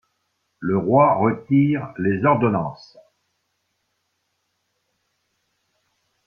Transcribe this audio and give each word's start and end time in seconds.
Le 0.57 0.79
Roi 0.79 1.13
retire 1.13 1.93
les 1.99 2.25
ordonnances! 2.25 2.97